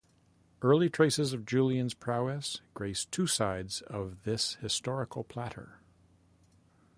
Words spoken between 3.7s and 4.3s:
of